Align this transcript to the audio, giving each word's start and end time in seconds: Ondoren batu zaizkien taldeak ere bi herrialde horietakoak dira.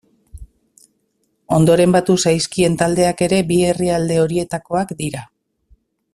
Ondoren 1.57 1.93
batu 1.97 2.15
zaizkien 2.25 2.79
taldeak 2.83 3.21
ere 3.27 3.43
bi 3.53 3.61
herrialde 3.69 4.19
horietakoak 4.25 4.97
dira. 5.05 5.25